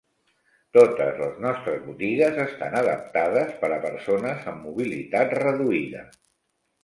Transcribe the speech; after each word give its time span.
Totes 0.77 1.19
les 1.23 1.35
nostres 1.43 1.81
botigues 1.89 2.39
estan 2.45 2.77
adaptades 2.79 3.53
per 3.61 3.69
a 3.75 3.79
persones 3.85 4.49
amb 4.53 4.67
mobilitat 4.69 5.37
reduïda. 5.43 6.03